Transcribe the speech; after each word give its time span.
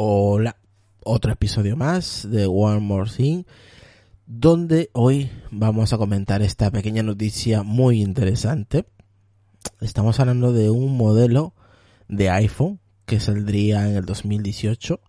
Hola, 0.00 0.56
otro 1.02 1.32
episodio 1.32 1.76
más 1.76 2.30
de 2.30 2.46
One 2.46 2.78
More 2.78 3.10
Thing, 3.10 3.42
donde 4.26 4.90
hoy 4.92 5.28
vamos 5.50 5.92
a 5.92 5.98
comentar 5.98 6.40
esta 6.40 6.70
pequeña 6.70 7.02
noticia 7.02 7.64
muy 7.64 8.00
interesante. 8.00 8.84
Estamos 9.80 10.20
hablando 10.20 10.52
de 10.52 10.70
un 10.70 10.96
modelo 10.96 11.52
de 12.06 12.30
iPhone 12.30 12.78
que 13.06 13.18
saldría 13.18 13.90
en 13.90 13.96
el 13.96 14.04
2018. 14.04 15.00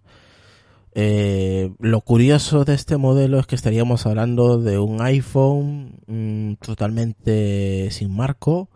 Eh, 0.96 1.72
lo 1.78 2.02
curioso 2.02 2.66
de 2.66 2.74
este 2.74 2.98
modelo 2.98 3.38
es 3.38 3.46
que 3.46 3.54
estaríamos 3.54 4.08
hablando 4.08 4.60
de 4.60 4.80
un 4.80 5.04
iPhone 5.04 6.00
mm, 6.08 6.54
totalmente 6.66 7.92
sin 7.92 8.16
marco, 8.16 8.72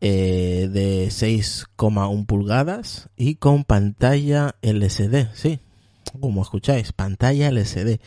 eh, 0.00 0.68
de 0.72 1.08
6,1 1.08 2.26
pulgadas 2.26 3.08
y 3.16 3.36
con 3.36 3.64
pantalla 3.64 4.56
LCD, 4.62 5.28
sí, 5.34 5.60
como 6.20 6.42
escucháis, 6.42 6.92
pantalla 6.92 7.48
LCD. 7.48 8.00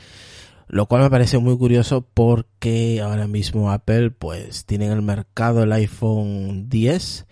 Lo 0.67 0.87
cual 0.87 1.03
me 1.03 1.09
parece 1.09 1.37
muy 1.37 1.57
curioso 1.57 2.07
porque 2.13 3.01
ahora 3.01 3.27
mismo 3.27 3.71
Apple 3.71 4.11
pues 4.11 4.65
tiene 4.65 4.87
en 4.87 4.93
el 4.93 5.01
mercado 5.01 5.61
el 5.61 5.71
iPhone 5.71 6.67
10 6.69 7.27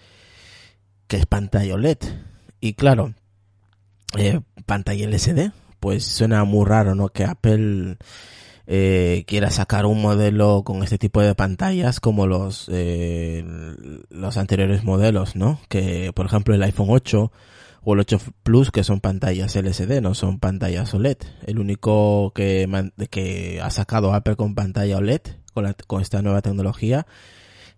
que 1.08 1.18
es 1.18 1.26
pantalla 1.26 1.74
OLED. 1.74 1.98
Y 2.62 2.74
claro, 2.74 3.14
eh, 4.18 4.40
pantalla 4.66 5.08
LCD, 5.08 5.52
pues 5.82 6.06
suena 6.06 6.44
muy 6.46 6.66
raro, 6.66 6.96
¿no? 6.96 7.10
Que 7.10 7.26
Apple 7.26 7.98
eh, 8.74 9.26
quiera 9.28 9.50
sacar 9.50 9.86
un 9.86 10.02
modelo 10.02 10.64
con 10.64 10.82
este 10.82 10.98
tipo 10.98 11.20
de 11.20 11.36
pantallas 11.36 12.00
como 12.00 12.26
los 12.26 12.70
eh, 12.72 13.44
los 14.10 14.38
anteriores 14.38 14.86
modelos, 14.86 15.36
¿no? 15.36 15.60
Que 15.68 16.14
por 16.14 16.26
ejemplo 16.26 16.56
el 16.56 16.64
iPhone 16.64 16.88
8 16.90 17.34
o 17.84 17.94
el 17.94 18.00
8 18.00 18.22
Plus 18.44 18.72
que 18.72 18.86
son 18.86 19.02
pantallas 19.02 19.58
LCD, 19.58 20.00
no 20.02 20.14
son 20.14 20.40
pantallas 20.40 20.94
OLED. 20.94 21.18
El 21.46 21.60
único 21.60 22.32
que, 22.34 22.66
que 23.10 23.60
ha 23.62 23.70
sacado 23.72 24.14
Apple 24.14 24.38
con 24.38 24.56
pantalla 24.56 25.00
OLED 25.00 25.22
con, 25.54 25.76
con 25.86 26.02
esta 26.02 26.22
nueva 26.22 26.42
tecnología 26.42 27.06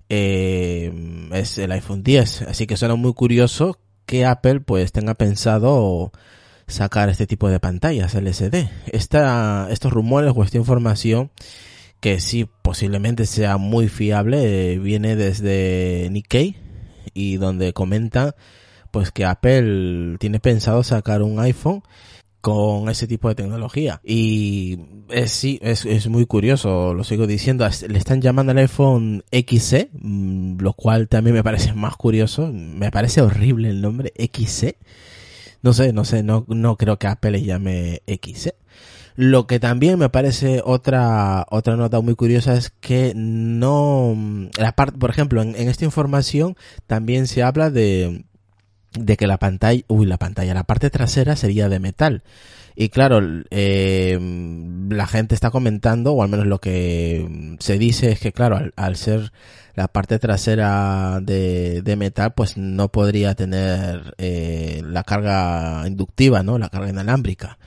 eh, 0.09 0.93
es 1.31 1.57
el 1.57 1.71
iPhone 1.71 2.03
10. 2.03 2.43
Así 2.43 2.67
que 2.67 2.77
suena 2.77 2.93
muy 2.93 3.15
curioso 3.15 3.79
que 4.05 4.27
Apple 4.27 4.59
pues 4.59 4.91
tenga 4.91 5.15
pensado 5.15 6.11
sacar 6.73 7.09
este 7.09 7.27
tipo 7.27 7.49
de 7.49 7.59
pantallas 7.59 8.15
LCD. 8.15 8.69
Esta, 8.87 9.67
estos 9.71 9.93
rumores 9.93 10.33
o 10.35 10.43
esta 10.43 10.57
información 10.57 11.31
que 11.99 12.19
sí 12.19 12.49
posiblemente 12.61 13.25
sea 13.25 13.57
muy 13.57 13.87
fiable 13.87 14.73
eh, 14.73 14.79
viene 14.79 15.15
desde 15.15 16.09
Nikkei 16.11 16.57
y 17.13 17.37
donde 17.37 17.71
comenta 17.71 18.35
pues 18.91 19.11
que 19.11 19.25
Apple 19.25 20.17
tiene 20.19 20.39
pensado 20.39 20.83
sacar 20.83 21.21
un 21.21 21.39
iPhone 21.39 21.81
con 22.41 22.89
ese 22.89 23.07
tipo 23.07 23.29
de 23.29 23.35
tecnología. 23.35 24.01
Y 24.03 24.77
es, 25.09 25.31
sí, 25.31 25.59
es, 25.61 25.85
es 25.85 26.09
muy 26.09 26.25
curioso, 26.25 26.93
lo 26.93 27.05
sigo 27.05 27.25
diciendo, 27.25 27.65
le 27.87 27.97
están 27.97 28.21
llamando 28.21 28.51
al 28.51 28.57
iPhone 28.57 29.23
XC, 29.31 29.89
mm, 29.93 30.59
lo 30.59 30.73
cual 30.73 31.07
también 31.07 31.35
me 31.35 31.41
parece 31.41 31.71
más 31.71 31.95
curioso, 31.95 32.51
me 32.51 32.91
parece 32.91 33.21
horrible 33.21 33.69
el 33.69 33.81
nombre 33.81 34.11
XC. 34.17 34.75
No 35.63 35.73
sé, 35.73 35.93
no 35.93 36.05
sé, 36.05 36.21
no, 36.21 36.45
no 36.47 36.77
creo 36.77 36.99
que 36.99 37.07
Apple 37.07 37.31
le 37.31 37.43
llame 37.43 38.03
XC. 38.05 38.53
Lo 39.15 39.47
que 39.47 39.59
también 39.59 39.97
me 39.97 40.09
parece 40.09 40.61
otra, 40.63 41.45
otra 41.49 41.75
nota 41.77 42.01
muy 42.01 42.15
curiosa 42.15 42.55
es 42.55 42.69
que 42.69 43.13
no, 43.15 44.15
la 44.57 44.73
parte, 44.75 44.97
por 44.97 45.09
ejemplo, 45.09 45.41
en 45.41 45.55
esta 45.55 45.85
información 45.85 46.55
también 46.87 47.27
se 47.27 47.43
habla 47.43 47.69
de, 47.69 48.25
de 48.97 49.17
que 49.17 49.27
la 49.27 49.37
pantalla, 49.37 49.83
uy, 49.87 50.05
la 50.05 50.17
pantalla, 50.17 50.53
la 50.53 50.63
parte 50.63 50.89
trasera 50.89 51.35
sería 51.35 51.69
de 51.69 51.79
metal. 51.79 52.23
Y 52.75 52.89
claro, 52.89 53.21
eh, 53.51 54.17
la 54.89 55.07
gente 55.07 55.35
está 55.35 55.51
comentando, 55.51 56.13
o 56.13 56.23
al 56.23 56.29
menos 56.29 56.47
lo 56.47 56.59
que 56.59 57.55
se 57.59 57.77
dice 57.77 58.11
es 58.11 58.19
que, 58.19 58.31
claro, 58.31 58.59
al, 58.75 58.95
ser 58.95 59.31
la 59.75 59.87
parte 59.87 60.17
trasera 60.17 61.19
de, 61.21 61.81
de, 61.83 61.95
metal, 61.95 62.33
pues 62.33 62.57
no 62.57 62.89
podría 62.91 63.35
tener 63.35 64.15
eh, 64.17 64.81
la 64.85 65.03
carga 65.03 65.83
inductiva, 65.87 66.41
¿no? 66.41 66.57
La 66.57 66.69
carga 66.69 66.89
inalámbrica. 66.89 67.59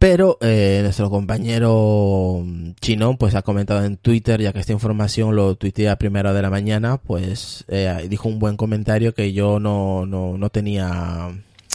Pero 0.00 0.38
eh, 0.40 0.80
nuestro 0.82 1.10
compañero 1.10 2.42
chino 2.80 3.18
pues 3.18 3.34
ha 3.34 3.42
comentado 3.42 3.84
en 3.84 3.98
Twitter, 3.98 4.40
ya 4.40 4.50
que 4.54 4.60
esta 4.60 4.72
información 4.72 5.36
lo 5.36 5.56
tuiteé 5.56 5.90
a 5.90 5.98
primera 5.98 6.32
de 6.32 6.40
la 6.40 6.48
mañana, 6.48 6.96
pues 6.96 7.66
eh, 7.68 8.06
dijo 8.08 8.26
un 8.30 8.38
buen 8.38 8.56
comentario 8.56 9.12
que 9.12 9.34
yo 9.34 9.60
no, 9.60 10.06
no, 10.06 10.38
no 10.38 10.48
tenía 10.48 11.30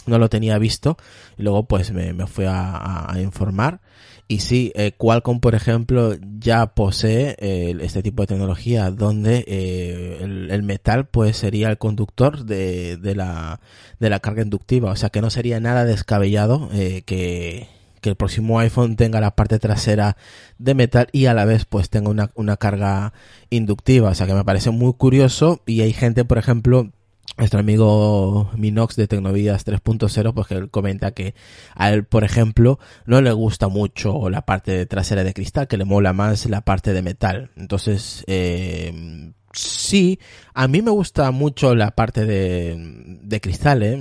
no 0.06 0.18
lo 0.18 0.28
tenía 0.28 0.58
visto. 0.58 0.96
Y 1.38 1.44
luego 1.44 1.68
pues 1.68 1.92
me, 1.92 2.12
me 2.14 2.26
fui 2.26 2.46
a, 2.46 3.12
a, 3.12 3.20
informar. 3.20 3.80
Y 4.26 4.40
sí, 4.40 4.72
eh, 4.74 4.90
Qualcomm 4.98 5.38
por 5.38 5.54
ejemplo 5.54 6.16
ya 6.40 6.74
posee 6.74 7.36
eh, 7.38 7.76
este 7.80 8.02
tipo 8.02 8.24
de 8.24 8.26
tecnología 8.26 8.90
donde 8.90 9.44
eh, 9.46 10.18
el, 10.20 10.50
el, 10.50 10.64
metal 10.64 11.06
pues 11.06 11.36
sería 11.36 11.68
el 11.70 11.78
conductor 11.78 12.44
de, 12.44 12.96
de, 12.96 13.14
la, 13.14 13.60
de 14.00 14.10
la 14.10 14.18
carga 14.18 14.42
inductiva, 14.42 14.90
o 14.90 14.96
sea 14.96 15.10
que 15.10 15.20
no 15.20 15.30
sería 15.30 15.60
nada 15.60 15.84
descabellado 15.84 16.68
eh, 16.72 17.02
que 17.06 17.68
que 18.06 18.10
el 18.10 18.16
próximo 18.16 18.60
iPhone 18.60 18.94
tenga 18.94 19.20
la 19.20 19.34
parte 19.34 19.58
trasera 19.58 20.16
de 20.58 20.74
metal 20.74 21.08
y 21.10 21.26
a 21.26 21.34
la 21.34 21.44
vez 21.44 21.64
pues 21.64 21.90
tenga 21.90 22.08
una, 22.08 22.30
una 22.36 22.56
carga 22.56 23.12
inductiva. 23.50 24.10
O 24.10 24.14
sea 24.14 24.28
que 24.28 24.34
me 24.34 24.44
parece 24.44 24.70
muy 24.70 24.92
curioso 24.92 25.60
y 25.66 25.80
hay 25.80 25.92
gente, 25.92 26.24
por 26.24 26.38
ejemplo, 26.38 26.92
nuestro 27.36 27.58
amigo 27.58 28.48
Minox 28.56 28.94
de 28.94 29.08
Tecnovidas 29.08 29.66
3.0, 29.66 30.34
pues 30.34 30.46
que 30.46 30.54
él 30.54 30.70
comenta 30.70 31.10
que 31.10 31.34
a 31.74 31.90
él, 31.90 32.04
por 32.04 32.22
ejemplo, 32.22 32.78
no 33.06 33.20
le 33.20 33.32
gusta 33.32 33.66
mucho 33.66 34.30
la 34.30 34.42
parte 34.42 34.86
trasera 34.86 35.24
de 35.24 35.34
cristal, 35.34 35.66
que 35.66 35.76
le 35.76 35.84
mola 35.84 36.12
más 36.12 36.46
la 36.46 36.60
parte 36.60 36.92
de 36.92 37.02
metal. 37.02 37.50
Entonces, 37.56 38.22
eh, 38.28 39.32
sí, 39.56 40.18
a 40.54 40.68
mí 40.68 40.82
me 40.82 40.90
gusta 40.90 41.30
mucho 41.30 41.74
la 41.74 41.90
parte 41.92 42.24
de, 42.24 43.40
cristal, 43.40 43.82
¿eh? 43.82 43.96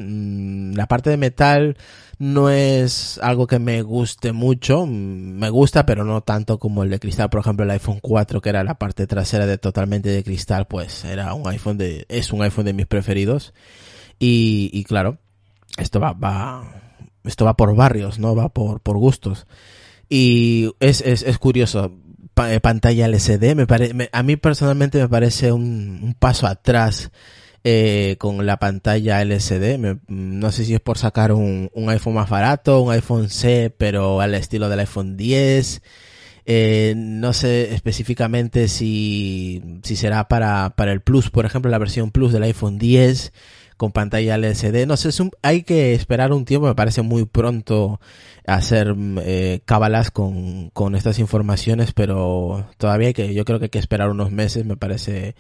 La 0.75 0.87
parte 0.87 1.09
de 1.09 1.17
metal 1.17 1.77
no 2.17 2.49
es 2.49 3.19
algo 3.21 3.47
que 3.47 3.59
me 3.59 3.81
guste 3.81 4.31
mucho, 4.31 4.85
me 4.85 5.49
gusta, 5.49 5.85
pero 5.85 6.03
no 6.03 6.21
tanto 6.21 6.59
como 6.59 6.83
el 6.83 6.89
de 6.89 6.99
cristal. 6.99 7.29
Por 7.29 7.41
ejemplo, 7.41 7.65
el 7.65 7.71
iPhone 7.71 7.99
4, 8.01 8.41
que 8.41 8.49
era 8.49 8.63
la 8.63 8.75
parte 8.75 9.07
trasera 9.07 9.45
de 9.45 9.57
totalmente 9.57 10.09
de 10.09 10.23
cristal, 10.23 10.67
pues 10.67 11.03
era 11.05 11.33
un 11.33 11.47
iPhone 11.47 11.77
de, 11.77 12.05
es 12.09 12.31
un 12.31 12.41
iPhone 12.41 12.65
de 12.65 12.73
mis 12.73 12.87
preferidos. 12.87 13.53
Y, 14.19 14.69
y 14.73 14.83
claro, 14.85 15.17
esto 15.77 15.99
va, 15.99 16.13
va, 16.13 16.63
esto 17.23 17.45
va 17.45 17.55
por 17.55 17.75
barrios, 17.75 18.19
¿no? 18.19 18.35
Va 18.35 18.49
por, 18.49 18.81
por 18.81 18.97
gustos. 18.97 19.47
Y 20.09 20.71
es, 20.79 21.01
es, 21.01 21.23
es 21.23 21.37
curioso 21.39 21.91
eh, 22.37 22.59
pantalla 22.59 23.05
LCD. 23.07 23.55
Me 23.55 23.67
pare, 23.67 23.93
me, 23.93 24.09
a 24.11 24.23
mí 24.23 24.35
personalmente 24.35 24.99
me 24.99 25.09
parece 25.09 25.51
un, 25.51 25.99
un 26.03 26.13
paso 26.13 26.47
atrás 26.47 27.11
eh, 27.63 28.15
con 28.19 28.45
la 28.45 28.57
pantalla 28.57 29.21
LCD. 29.21 29.77
Me, 29.77 29.97
no 30.07 30.51
sé 30.51 30.65
si 30.65 30.73
es 30.73 30.79
por 30.79 30.97
sacar 30.97 31.31
un, 31.31 31.69
un, 31.73 31.89
iPhone 31.89 32.13
más 32.13 32.29
barato, 32.29 32.81
un 32.81 32.91
iPhone 32.91 33.29
C, 33.29 33.73
pero 33.75 34.21
al 34.21 34.35
estilo 34.35 34.69
del 34.69 34.79
iPhone 34.79 35.17
10. 35.17 35.81
Eh, 36.47 36.93
no 36.95 37.33
sé 37.33 37.73
específicamente 37.73 38.67
si, 38.67 39.79
si 39.81 39.95
será 39.95 40.27
para, 40.27 40.75
para 40.75 40.91
el 40.91 41.01
Plus, 41.01 41.31
por 41.31 41.45
ejemplo, 41.45 41.71
la 41.71 41.79
versión 41.79 42.11
Plus 42.11 42.31
del 42.31 42.43
iPhone 42.43 42.77
10 42.77 43.33
con 43.77 43.91
pantalla 43.91 44.35
LCD. 44.35 44.85
No 44.87 44.97
sé, 44.97 45.09
es 45.09 45.19
un, 45.19 45.31
hay 45.41 45.63
que 45.63 45.93
esperar 45.93 46.31
un 46.33 46.45
tiempo, 46.45 46.67
me 46.67 46.75
parece 46.75 47.01
muy 47.01 47.25
pronto 47.25 47.99
hacer 48.47 48.95
eh, 49.23 49.61
cábalas 49.65 50.11
con, 50.11 50.69
con 50.71 50.95
estas 50.95 51.19
informaciones, 51.19 51.93
pero 51.93 52.67
todavía 52.77 53.07
hay 53.09 53.13
que, 53.13 53.33
yo 53.33 53.45
creo 53.45 53.59
que 53.59 53.65
hay 53.65 53.69
que 53.69 53.79
esperar 53.79 54.09
unos 54.09 54.31
meses, 54.31 54.65
me 54.65 54.77
parece 54.77 55.35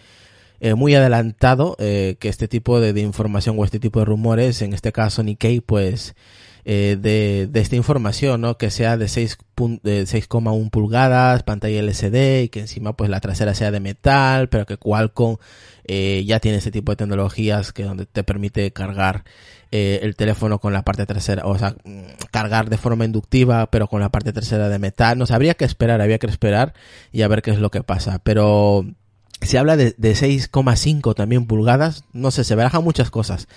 eh, 0.59 0.73
muy 0.73 0.95
adelantado 0.95 1.75
eh, 1.79 2.17
que 2.19 2.29
este 2.29 2.47
tipo 2.47 2.79
de, 2.79 2.93
de, 2.93 3.01
información 3.01 3.55
o 3.59 3.65
este 3.65 3.79
tipo 3.79 3.99
de 3.99 4.05
rumores, 4.05 4.61
en 4.61 4.73
este 4.73 4.91
caso 4.91 5.23
Nikkei, 5.23 5.61
pues 5.61 6.15
eh, 6.67 6.97
de, 6.99 7.47
de, 7.47 7.59
esta 7.59 7.75
información, 7.75 8.41
¿no? 8.41 8.57
Que 8.57 8.71
sea 8.71 8.97
de 8.97 9.05
6,1 9.05 10.69
pulgadas, 10.71 11.43
pantalla 11.43 11.79
LCD 11.79 12.45
y 12.45 12.49
que 12.49 12.61
encima 12.61 12.95
pues 12.95 13.11
la 13.11 13.19
trasera 13.19 13.53
sea 13.53 13.69
de 13.69 13.79
metal, 13.79 14.49
pero 14.49 14.65
que 14.65 14.77
Qualcomm 14.77 15.37
eh, 15.83 16.23
ya 16.25 16.39
tiene 16.39 16.57
este 16.57 16.71
tipo 16.71 16.91
de 16.91 16.95
tecnologías 16.95 17.71
que 17.71 17.83
donde 17.83 18.07
te 18.07 18.23
permite 18.23 18.71
cargar 18.71 19.25
eh, 19.69 19.99
el 20.01 20.15
teléfono 20.15 20.57
con 20.57 20.73
la 20.73 20.83
parte 20.83 21.05
trasera, 21.05 21.45
o 21.45 21.55
sea, 21.59 21.75
cargar 22.31 22.67
de 22.69 22.77
forma 22.79 23.05
inductiva, 23.05 23.69
pero 23.69 23.87
con 23.87 24.01
la 24.01 24.09
parte 24.09 24.33
trasera 24.33 24.67
de 24.67 24.79
metal. 24.79 25.19
No 25.19 25.27
sé, 25.27 25.35
habría 25.35 25.53
que 25.53 25.65
esperar, 25.65 26.01
había 26.01 26.17
que 26.17 26.25
esperar 26.25 26.73
y 27.11 27.21
a 27.21 27.27
ver 27.27 27.43
qué 27.43 27.51
es 27.51 27.59
lo 27.59 27.69
que 27.69 27.83
pasa, 27.83 28.17
pero 28.23 28.85
se 29.41 29.57
habla 29.57 29.77
de, 29.77 29.95
de 29.97 30.11
6,5 30.13 31.15
también 31.15 31.45
pulgadas, 31.45 32.05
no 32.13 32.31
sé, 32.31 32.43
se 32.43 32.55
barajan 32.55 32.83
muchas 32.83 33.09
cosas, 33.09 33.47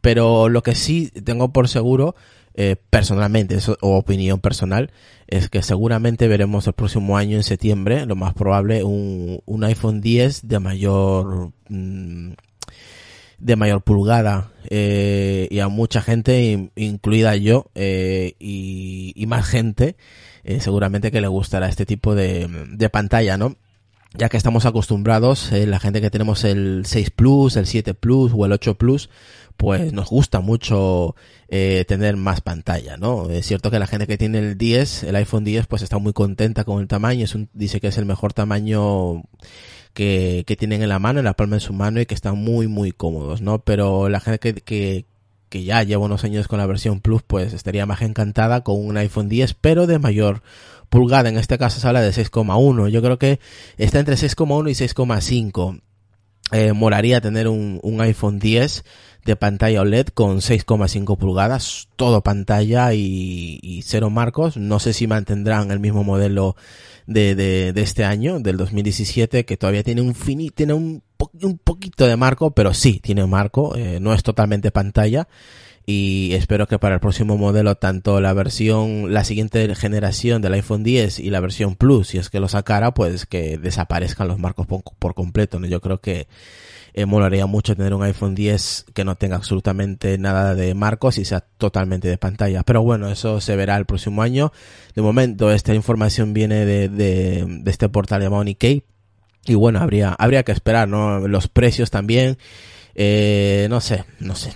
pero 0.00 0.48
lo 0.48 0.62
que 0.62 0.74
sí 0.74 1.10
tengo 1.24 1.52
por 1.52 1.68
seguro 1.68 2.14
eh, 2.60 2.74
personalmente, 2.90 3.54
eso, 3.54 3.78
o 3.82 3.96
opinión 3.96 4.40
personal, 4.40 4.90
es 5.28 5.48
que 5.48 5.62
seguramente 5.62 6.26
veremos 6.26 6.66
el 6.66 6.72
próximo 6.72 7.16
año 7.16 7.36
en 7.36 7.44
septiembre, 7.44 8.04
lo 8.04 8.16
más 8.16 8.34
probable, 8.34 8.82
un, 8.82 9.40
un 9.46 9.62
iPhone 9.62 10.00
10 10.00 10.48
de 10.48 10.58
mayor, 10.58 11.52
mmm, 11.68 12.32
de 13.38 13.54
mayor 13.54 13.82
pulgada 13.82 14.50
eh, 14.70 15.46
y 15.52 15.60
a 15.60 15.68
mucha 15.68 16.02
gente, 16.02 16.72
incluida 16.74 17.36
yo 17.36 17.70
eh, 17.76 18.34
y, 18.40 19.24
más 19.28 19.46
gente, 19.46 19.94
seguramente 20.58 21.12
que 21.12 21.20
le 21.20 21.28
gustará 21.28 21.68
este 21.68 21.86
tipo 21.86 22.16
de 22.16 22.90
pantalla, 22.90 23.36
¿no? 23.36 23.54
Ya 24.14 24.28
que 24.28 24.36
estamos 24.38 24.64
acostumbrados, 24.64 25.50
la 25.52 25.78
gente 25.78 26.00
que 26.00 26.10
tenemos 26.10 26.44
el 26.44 26.82
6 26.86 27.10
Plus, 27.10 27.56
el 27.56 27.66
7 27.66 27.94
Plus 27.94 28.32
o 28.34 28.46
el 28.46 28.52
8 28.52 28.76
Plus, 28.76 29.10
pues 29.58 29.92
nos 29.92 30.08
gusta 30.08 30.40
mucho 30.40 31.16
eh, 31.48 31.84
tener 31.86 32.16
más 32.16 32.40
pantalla, 32.40 32.96
¿no? 32.96 33.28
Es 33.28 33.44
cierto 33.44 33.70
que 33.70 33.80
la 33.80 33.88
gente 33.88 34.06
que 34.06 34.16
tiene 34.16 34.38
el 34.38 34.56
10, 34.56 35.02
el 35.02 35.16
iPhone 35.16 35.44
10, 35.44 35.66
pues 35.66 35.82
está 35.82 35.98
muy 35.98 36.12
contenta 36.12 36.64
con 36.64 36.80
el 36.80 36.86
tamaño, 36.86 37.24
es 37.24 37.34
un, 37.34 37.50
dice 37.52 37.80
que 37.80 37.88
es 37.88 37.98
el 37.98 38.06
mejor 38.06 38.32
tamaño 38.32 39.24
que, 39.94 40.44
que 40.46 40.54
tienen 40.54 40.82
en 40.82 40.88
la 40.88 41.00
mano, 41.00 41.18
en 41.18 41.24
la 41.24 41.34
palma 41.34 41.56
de 41.56 41.60
su 41.60 41.72
mano 41.72 42.00
y 42.00 42.06
que 42.06 42.14
están 42.14 42.38
muy, 42.38 42.68
muy 42.68 42.92
cómodos, 42.92 43.42
¿no? 43.42 43.58
Pero 43.64 44.08
la 44.08 44.20
gente 44.20 44.38
que, 44.38 44.54
que, 44.62 45.06
que 45.48 45.64
ya 45.64 45.82
lleva 45.82 46.04
unos 46.04 46.24
años 46.24 46.48
con 46.48 46.58
la 46.58 46.66
versión 46.66 47.00
Plus, 47.00 47.22
pues 47.22 47.52
estaría 47.52 47.86
más 47.86 48.02
encantada 48.02 48.62
con 48.62 48.84
un 48.84 48.96
iPhone 48.96 49.28
10, 49.28 49.54
pero 49.54 49.86
de 49.86 49.98
mayor 49.98 50.42
pulgada. 50.88 51.28
En 51.28 51.38
este 51.38 51.58
caso 51.58 51.80
se 51.80 51.86
habla 51.86 52.00
de 52.00 52.10
6,1. 52.10 52.88
Yo 52.88 53.02
creo 53.02 53.18
que 53.18 53.40
está 53.76 53.98
entre 53.98 54.16
6,1 54.16 54.70
y 54.70 54.74
6,5. 54.74 55.80
Eh, 56.50 56.72
moraría 56.72 57.20
tener 57.20 57.46
un, 57.48 57.78
un 57.82 58.00
iPhone 58.00 58.38
10 58.38 58.84
de 59.24 59.36
pantalla 59.36 59.82
OLED 59.82 60.06
con 60.08 60.38
6,5 60.38 61.18
pulgadas, 61.18 61.88
todo 61.96 62.22
pantalla 62.22 62.94
y, 62.94 63.82
cero 63.84 64.08
marcos. 64.08 64.56
No 64.56 64.78
sé 64.78 64.94
si 64.94 65.06
mantendrán 65.06 65.70
el 65.70 65.80
mismo 65.80 66.04
modelo 66.04 66.56
de, 67.06 67.34
de, 67.34 67.74
de 67.74 67.82
este 67.82 68.04
año, 68.04 68.40
del 68.40 68.56
2017, 68.56 69.44
que 69.44 69.56
todavía 69.58 69.82
tiene 69.82 70.00
un 70.00 70.14
fini, 70.14 70.48
tiene 70.48 70.72
un, 70.72 71.02
un 71.42 71.58
poquito 71.58 72.06
de 72.06 72.16
marco, 72.16 72.52
pero 72.52 72.74
sí 72.74 73.00
tiene 73.00 73.26
marco, 73.26 73.76
eh, 73.76 73.98
no 74.00 74.12
es 74.14 74.22
totalmente 74.22 74.70
pantalla 74.70 75.28
y 75.90 76.34
espero 76.34 76.66
que 76.66 76.78
para 76.78 76.96
el 76.96 77.00
próximo 77.00 77.38
modelo 77.38 77.76
tanto 77.76 78.20
la 78.20 78.34
versión 78.34 79.14
la 79.14 79.24
siguiente 79.24 79.74
generación 79.74 80.42
del 80.42 80.52
iPhone 80.52 80.82
10 80.82 81.18
y 81.18 81.30
la 81.30 81.40
versión 81.40 81.76
Plus 81.76 82.08
si 82.08 82.18
es 82.18 82.28
que 82.28 82.40
lo 82.40 82.48
sacara 82.48 82.92
pues 82.92 83.24
que 83.24 83.56
desaparezcan 83.56 84.28
los 84.28 84.38
marcos 84.38 84.66
por, 84.66 85.14
completo 85.14 85.58
¿no? 85.58 85.66
yo 85.66 85.80
creo 85.80 86.02
que 86.02 86.28
eh, 86.92 87.06
molaría 87.06 87.46
mucho 87.46 87.74
tener 87.74 87.94
un 87.94 88.02
iPhone 88.02 88.34
10 88.34 88.84
que 88.92 89.06
no 89.06 89.16
tenga 89.16 89.36
absolutamente 89.36 90.18
nada 90.18 90.54
de 90.54 90.74
marcos 90.74 91.16
y 91.16 91.24
sea 91.24 91.40
totalmente 91.40 92.08
de 92.08 92.18
pantalla. 92.18 92.64
Pero 92.64 92.82
bueno, 92.82 93.08
eso 93.08 93.40
se 93.40 93.54
verá 93.54 93.76
el 93.76 93.84
próximo 93.84 94.22
año. 94.22 94.52
De 94.96 95.02
momento, 95.02 95.52
esta 95.52 95.74
información 95.74 96.32
viene 96.32 96.64
de, 96.64 96.88
de, 96.88 97.44
de 97.46 97.70
este 97.70 97.88
portal 97.88 98.22
llamado 98.22 98.42
Nikkei. 98.42 98.82
Y 99.46 99.54
bueno, 99.54 99.80
habría, 99.80 100.14
habría 100.18 100.42
que 100.42 100.52
esperar, 100.52 100.88
¿no? 100.88 101.26
Los 101.26 101.48
precios 101.48 101.90
también. 101.90 102.38
Eh, 102.94 103.66
no 103.70 103.80
sé, 103.80 104.04
no 104.20 104.34
sé. 104.34 104.52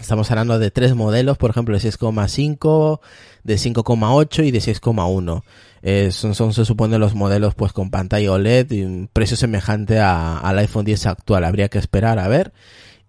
Estamos 0.00 0.30
hablando 0.30 0.58
de 0.58 0.70
tres 0.70 0.94
modelos, 0.94 1.38
por 1.38 1.50
ejemplo, 1.50 1.76
de 1.78 1.88
6,5, 1.88 3.00
de 3.44 3.54
5,8 3.54 4.46
y 4.46 4.50
de 4.50 4.58
6,1. 4.58 5.42
Eh, 5.82 6.10
son, 6.10 6.34
son, 6.34 6.52
se 6.52 6.64
supone 6.64 6.98
los 6.98 7.14
modelos 7.14 7.54
pues 7.54 7.72
con 7.72 7.90
pantalla 7.90 8.32
OLED 8.32 8.72
y 8.72 8.82
un 8.82 9.08
precio 9.12 9.36
semejante 9.36 10.00
a, 10.00 10.38
al 10.38 10.58
iPhone 10.58 10.84
10 10.84 11.06
actual. 11.06 11.44
Habría 11.44 11.68
que 11.68 11.78
esperar 11.78 12.18
a 12.18 12.28
ver. 12.28 12.52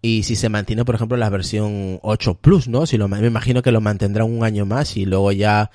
Y 0.02 0.24
si 0.24 0.36
se 0.36 0.50
mantiene, 0.50 0.86
por 0.86 0.96
ejemplo, 0.96 1.18
la 1.18 1.30
versión 1.30 2.00
8 2.04 2.36
Plus, 2.36 2.68
¿no? 2.68 2.86
Si 2.86 2.98
lo, 2.98 3.08
me 3.08 3.26
imagino 3.26 3.62
que 3.62 3.72
lo 3.72 3.82
mantendrá 3.82 4.24
un 4.24 4.44
año 4.44 4.66
más 4.66 4.96
y 4.96 5.06
luego 5.06 5.32
ya 5.32 5.72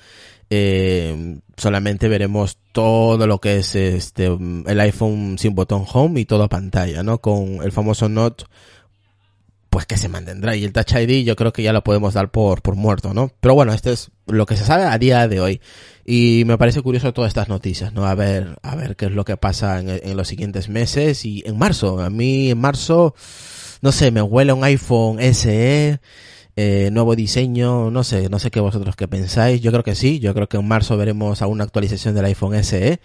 eh, 0.49 1.39
solamente 1.57 2.07
veremos 2.07 2.57
todo 2.71 3.27
lo 3.27 3.39
que 3.39 3.57
es 3.57 3.75
este 3.75 4.27
el 4.27 4.79
iPhone 4.79 5.37
sin 5.37 5.55
botón 5.55 5.85
home 5.91 6.21
y 6.21 6.25
todo 6.25 6.47
pantalla, 6.47 7.03
¿no? 7.03 7.19
Con 7.19 7.59
el 7.63 7.71
famoso 7.71 8.07
Note 8.07 8.45
pues 9.73 9.87
que 9.87 9.97
se 9.97 10.07
mantendrá. 10.07 10.55
Y 10.55 10.63
el 10.63 10.71
Touch 10.71 10.93
ID 10.93 11.25
yo 11.25 11.35
creo 11.35 11.51
que 11.51 11.63
ya 11.63 11.73
lo 11.73 11.83
podemos 11.83 12.13
dar 12.13 12.29
por, 12.29 12.61
por 12.61 12.75
muerto, 12.75 13.15
¿no? 13.15 13.31
Pero 13.39 13.55
bueno, 13.55 13.73
esto 13.73 13.89
es 13.89 14.11
lo 14.27 14.45
que 14.45 14.55
se 14.55 14.65
sabe 14.65 14.83
a 14.83 14.99
día 14.99 15.27
de 15.27 15.41
hoy. 15.41 15.61
Y 16.05 16.43
me 16.45 16.59
parece 16.59 16.83
curioso 16.83 17.11
todas 17.11 17.29
estas 17.29 17.49
noticias, 17.49 17.91
¿no? 17.91 18.05
A 18.05 18.13
ver, 18.13 18.59
a 18.61 18.75
ver 18.75 18.95
qué 18.95 19.05
es 19.05 19.11
lo 19.11 19.25
que 19.25 19.35
pasa 19.35 19.79
en, 19.79 19.89
en 19.89 20.15
los 20.15 20.27
siguientes 20.27 20.69
meses 20.69 21.25
y 21.25 21.41
en 21.47 21.57
marzo. 21.57 21.99
A 21.99 22.11
mí 22.11 22.51
en 22.51 22.59
marzo, 22.59 23.15
no 23.83 23.91
sé, 23.91 24.11
me 24.11 24.21
huele 24.21 24.53
un 24.53 24.63
iPhone 24.63 25.19
SE, 25.33 25.99
eh, 26.55 26.89
nuevo 26.93 27.17
diseño, 27.17 27.91
no 27.91 28.05
sé, 28.05 28.29
no 28.29 28.39
sé 28.39 28.49
qué 28.49 28.61
vosotros 28.61 28.95
que 28.95 29.09
pensáis. 29.09 29.59
Yo 29.59 29.71
creo 29.71 29.83
que 29.83 29.93
sí, 29.93 30.19
yo 30.19 30.33
creo 30.33 30.47
que 30.47 30.55
en 30.55 30.65
marzo 30.65 30.95
veremos 30.95 31.41
a 31.41 31.47
una 31.47 31.65
actualización 31.65 32.15
del 32.15 32.23
iPhone 32.23 32.63
SE 32.63 33.01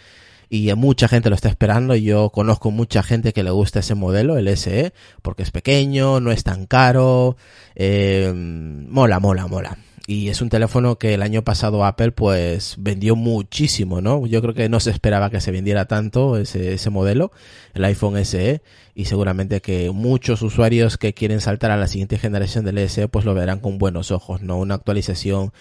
y 0.49 0.73
mucha 0.75 1.09
gente 1.09 1.31
lo 1.31 1.35
está 1.35 1.49
esperando. 1.49 1.97
Yo 1.97 2.31
conozco 2.31 2.71
mucha 2.71 3.03
gente 3.03 3.33
que 3.33 3.43
le 3.43 3.51
gusta 3.51 3.81
ese 3.81 3.97
modelo, 3.97 4.39
el 4.39 4.57
SE, 4.57 4.93
porque 5.21 5.43
es 5.43 5.51
pequeño, 5.51 6.21
no 6.21 6.31
es 6.31 6.45
tan 6.45 6.67
caro, 6.67 7.37
eh, 7.75 8.33
mola, 8.33 9.19
mola, 9.19 9.49
mola. 9.49 9.79
Y 10.11 10.31
es 10.31 10.41
un 10.41 10.49
teléfono 10.49 10.97
que 10.97 11.13
el 11.13 11.21
año 11.21 11.45
pasado 11.45 11.85
Apple 11.85 12.13
pues 12.13 12.77
vendió 12.79 13.15
muchísimo, 13.15 14.01
¿no? 14.01 14.27
Yo 14.27 14.41
creo 14.41 14.55
que 14.55 14.71
no 14.71 14.81
se 14.81 14.91
esperaba 14.91 15.29
que 15.29 15.43
se 15.43 15.51
vendiera 15.51 15.85
tanto 15.85 16.39
ese, 16.39 16.73
ese 16.73 16.89
modelo, 16.89 17.31
el 17.75 17.85
iPhone 17.85 18.25
SE, 18.25 18.63
y 18.95 19.05
seguramente 19.05 19.61
que 19.61 19.91
muchos 19.91 20.41
usuarios 20.41 20.97
que 20.97 21.13
quieren 21.13 21.43
saltar 21.43 21.73
a 21.73 21.77
la 21.77 21.89
siguiente 21.89 22.17
generación 22.17 22.65
del 22.65 22.89
SE 22.89 23.07
pues 23.09 23.27
lo 23.27 23.35
verán 23.35 23.61
con 23.61 23.77
buenos 23.77 24.11
ojos, 24.11 24.41
¿no? 24.41 24.57
Una 24.57 24.77
actualización 24.77 25.53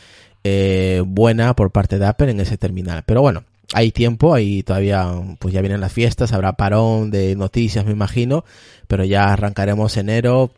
eh, 0.45 1.03
buena 1.05 1.53
por 1.53 1.71
parte 1.71 1.99
de 1.99 2.05
Apple 2.05 2.31
en 2.31 2.39
ese 2.39 2.57
terminal. 2.57 3.03
Pero 3.05 3.21
bueno, 3.21 3.43
hay 3.73 3.91
tiempo, 3.91 4.33
ahí 4.33 4.63
todavía, 4.63 5.11
pues 5.39 5.53
ya 5.53 5.59
vienen 5.59 5.81
las 5.81 5.91
fiestas, 5.91 6.31
habrá 6.31 6.53
parón 6.53 7.11
de 7.11 7.35
noticias, 7.35 7.85
me 7.85 7.91
imagino, 7.91 8.45
pero 8.87 9.03
ya 9.03 9.33
arrancaremos 9.33 9.97
enero 9.97 10.51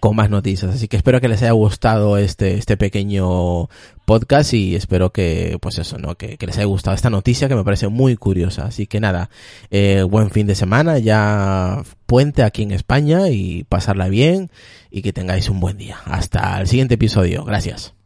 con 0.00 0.16
más 0.16 0.30
noticias. 0.30 0.74
Así 0.74 0.88
que 0.88 0.96
espero 0.96 1.20
que 1.20 1.28
les 1.28 1.42
haya 1.42 1.52
gustado 1.52 2.18
este, 2.18 2.54
este 2.54 2.76
pequeño 2.76 3.68
podcast 4.04 4.52
y 4.54 4.74
espero 4.74 5.12
que, 5.12 5.58
pues 5.60 5.78
eso, 5.78 5.98
¿no? 5.98 6.16
Que, 6.16 6.36
les 6.40 6.56
haya 6.56 6.66
gustado 6.66 6.94
esta 6.94 7.10
noticia 7.10 7.48
que 7.48 7.54
me 7.54 7.64
parece 7.64 7.88
muy 7.88 8.16
curiosa. 8.16 8.66
Así 8.66 8.86
que 8.86 9.00
nada, 9.00 9.30
eh, 9.70 10.02
buen 10.02 10.30
fin 10.30 10.46
de 10.46 10.54
semana, 10.54 10.98
ya 10.98 11.82
puente 12.06 12.42
aquí 12.42 12.62
en 12.62 12.72
España 12.72 13.28
y 13.28 13.64
pasarla 13.64 14.08
bien 14.08 14.50
y 14.90 15.02
que 15.02 15.12
tengáis 15.12 15.48
un 15.48 15.60
buen 15.60 15.78
día. 15.78 15.98
Hasta 16.04 16.60
el 16.60 16.66
siguiente 16.66 16.94
episodio. 16.94 17.44
Gracias. 17.44 18.01